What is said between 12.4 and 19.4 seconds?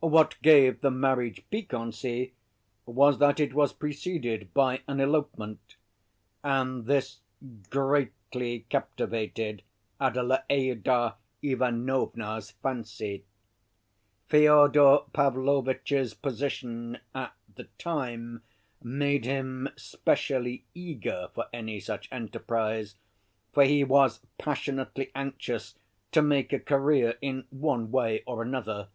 fancy. Fyodor Pavlovitch's position at the time made